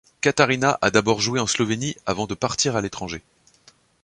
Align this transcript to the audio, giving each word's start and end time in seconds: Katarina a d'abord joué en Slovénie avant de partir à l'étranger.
Katarina 0.19 0.79
a 0.81 0.89
d'abord 0.89 1.21
joué 1.21 1.39
en 1.39 1.45
Slovénie 1.45 1.95
avant 2.07 2.25
de 2.25 2.33
partir 2.33 2.75
à 2.75 2.81
l'étranger. 2.81 3.21